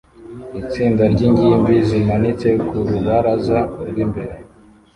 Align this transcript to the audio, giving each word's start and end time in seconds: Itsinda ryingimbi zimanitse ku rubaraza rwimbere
Itsinda 0.61 1.03
ryingimbi 1.13 1.75
zimanitse 1.87 2.49
ku 2.67 2.75
rubaraza 2.89 3.59
rwimbere 3.89 4.33